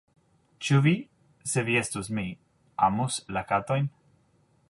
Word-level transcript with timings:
“Ĉu 0.67 0.79
vi, 0.85 0.93
se 1.51 1.63
vi 1.67 1.75
estus 1.83 2.09
mi, 2.19 2.25
amus 2.89 3.21
la 3.37 3.47
katojn?” 3.53 3.93